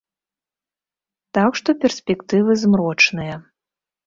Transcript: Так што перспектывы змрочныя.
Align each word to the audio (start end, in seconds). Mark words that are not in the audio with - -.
Так 1.39 1.51
што 1.59 1.69
перспектывы 1.83 2.51
змрочныя. 2.63 3.35